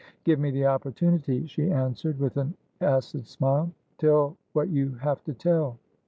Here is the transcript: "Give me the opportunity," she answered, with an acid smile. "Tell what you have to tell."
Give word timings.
"Give 0.23 0.39
me 0.39 0.49
the 0.49 0.65
opportunity," 0.65 1.45
she 1.45 1.69
answered, 1.71 2.17
with 2.17 2.35
an 2.35 2.55
acid 2.81 3.27
smile. 3.27 3.71
"Tell 3.99 4.35
what 4.53 4.69
you 4.69 4.95
have 4.95 5.23
to 5.25 5.33
tell." 5.35 5.77